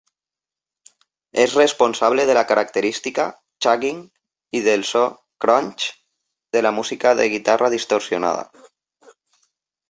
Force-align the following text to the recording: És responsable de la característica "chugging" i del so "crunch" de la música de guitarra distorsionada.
És 1.41 1.51
responsable 1.57 2.23
de 2.29 2.35
la 2.37 2.43
característica 2.51 3.25
"chugging" 3.65 3.99
i 4.61 4.63
del 4.69 4.87
so 4.93 5.03
"crunch" 5.45 5.87
de 6.59 6.65
la 6.69 6.73
música 6.81 7.13
de 7.21 7.29
guitarra 7.37 7.71
distorsionada. 7.77 8.51